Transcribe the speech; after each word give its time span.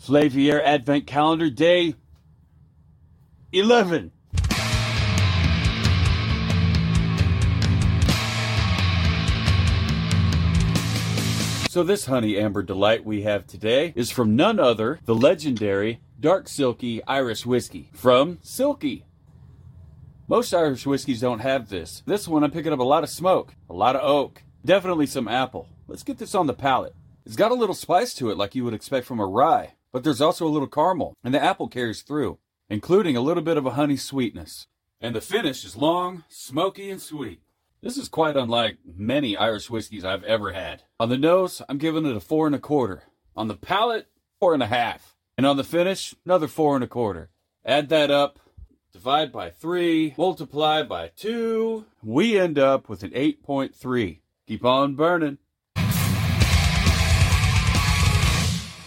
Flaviar 0.00 0.62
Advent 0.64 1.06
Calendar 1.06 1.50
Day 1.50 1.94
11. 3.52 4.12
So 11.68 11.84
this 11.84 12.06
honey 12.06 12.36
amber 12.36 12.62
delight 12.62 13.04
we 13.04 13.22
have 13.22 13.46
today 13.46 13.92
is 13.94 14.10
from 14.10 14.34
none 14.34 14.58
other, 14.58 14.98
the 15.04 15.14
legendary 15.14 16.00
Dark 16.18 16.46
Silkie 16.46 17.00
Irish 17.06 17.46
Whiskey 17.46 17.90
from 17.92 18.38
Silkie. 18.38 19.04
Most 20.26 20.54
Irish 20.54 20.86
whiskeys 20.86 21.20
don't 21.20 21.40
have 21.40 21.68
this. 21.68 22.02
This 22.06 22.26
one 22.26 22.42
I'm 22.42 22.50
picking 22.50 22.72
up 22.72 22.78
a 22.78 22.84
lot 22.84 23.04
of 23.04 23.10
smoke, 23.10 23.54
a 23.68 23.74
lot 23.74 23.96
of 23.96 24.02
oak, 24.02 24.42
definitely 24.64 25.06
some 25.06 25.28
apple. 25.28 25.68
Let's 25.86 26.02
get 26.02 26.18
this 26.18 26.34
on 26.34 26.46
the 26.46 26.54
palate. 26.54 26.94
It's 27.26 27.36
got 27.36 27.52
a 27.52 27.54
little 27.54 27.74
spice 27.74 28.14
to 28.14 28.30
it 28.30 28.36
like 28.36 28.54
you 28.54 28.64
would 28.64 28.74
expect 28.74 29.06
from 29.06 29.20
a 29.20 29.26
rye, 29.26 29.74
but 29.92 30.04
there's 30.04 30.20
also 30.20 30.46
a 30.46 30.48
little 30.48 30.68
caramel, 30.68 31.14
and 31.22 31.34
the 31.34 31.42
apple 31.42 31.68
carries 31.68 32.02
through, 32.02 32.38
including 32.68 33.16
a 33.16 33.20
little 33.20 33.42
bit 33.42 33.56
of 33.56 33.66
a 33.66 33.70
honey 33.70 33.96
sweetness. 33.96 34.66
And 35.00 35.14
the 35.14 35.20
finish 35.20 35.64
is 35.64 35.76
long, 35.76 36.24
smoky, 36.28 36.90
and 36.90 37.00
sweet. 37.00 37.40
This 37.82 37.96
is 37.96 38.08
quite 38.08 38.36
unlike 38.36 38.76
many 38.84 39.36
Irish 39.36 39.70
whiskeys 39.70 40.04
I've 40.04 40.24
ever 40.24 40.52
had. 40.52 40.82
On 40.98 41.08
the 41.08 41.16
nose, 41.16 41.62
I'm 41.68 41.78
giving 41.78 42.04
it 42.04 42.14
a 42.14 42.20
four 42.20 42.46
and 42.46 42.54
a 42.54 42.58
quarter. 42.58 43.04
On 43.34 43.48
the 43.48 43.54
palate, 43.54 44.08
four 44.38 44.52
and 44.52 44.62
a 44.62 44.66
half. 44.66 45.16
And 45.38 45.46
on 45.46 45.56
the 45.56 45.64
finish, 45.64 46.14
another 46.26 46.48
four 46.48 46.74
and 46.74 46.84
a 46.84 46.86
quarter. 46.86 47.30
Add 47.64 47.88
that 47.88 48.10
up, 48.10 48.38
divide 48.92 49.32
by 49.32 49.48
three, 49.48 50.14
multiply 50.18 50.82
by 50.82 51.08
two. 51.16 51.86
We 52.02 52.38
end 52.38 52.58
up 52.58 52.90
with 52.90 53.02
an 53.02 53.12
8.3. 53.12 54.20
Keep 54.46 54.64
on 54.64 54.94
burning. 54.94 55.38